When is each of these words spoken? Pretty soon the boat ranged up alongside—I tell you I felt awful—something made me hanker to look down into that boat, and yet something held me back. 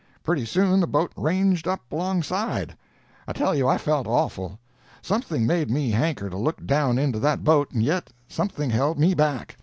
Pretty 0.23 0.47
soon 0.47 0.79
the 0.79 0.87
boat 0.87 1.11
ranged 1.15 1.67
up 1.67 1.81
alongside—I 1.91 3.33
tell 3.33 3.53
you 3.53 3.67
I 3.67 3.77
felt 3.77 4.07
awful—something 4.07 5.45
made 5.45 5.69
me 5.69 5.91
hanker 5.91 6.27
to 6.27 6.37
look 6.37 6.65
down 6.65 6.97
into 6.97 7.19
that 7.19 7.43
boat, 7.43 7.71
and 7.71 7.83
yet 7.83 8.11
something 8.27 8.71
held 8.71 8.97
me 8.97 9.13
back. 9.13 9.57